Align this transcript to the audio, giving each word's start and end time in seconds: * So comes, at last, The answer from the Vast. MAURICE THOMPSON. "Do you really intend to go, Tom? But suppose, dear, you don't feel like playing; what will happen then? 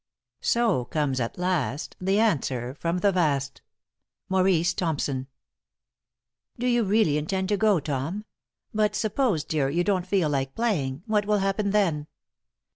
* 0.27 0.41
So 0.55 0.85
comes, 0.85 1.19
at 1.19 1.37
last, 1.37 1.95
The 2.01 2.17
answer 2.19 2.73
from 2.73 2.97
the 3.01 3.11
Vast. 3.11 3.61
MAURICE 4.29 4.73
THOMPSON. 4.73 5.27
"Do 6.57 6.65
you 6.65 6.83
really 6.83 7.19
intend 7.19 7.49
to 7.49 7.57
go, 7.57 7.79
Tom? 7.79 8.25
But 8.73 8.95
suppose, 8.95 9.43
dear, 9.43 9.69
you 9.69 9.83
don't 9.83 10.07
feel 10.07 10.27
like 10.29 10.55
playing; 10.55 11.03
what 11.05 11.27
will 11.27 11.37
happen 11.37 11.69
then? 11.69 12.07